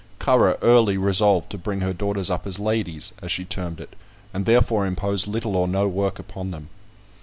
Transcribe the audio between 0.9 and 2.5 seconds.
resolved to bring her daughters up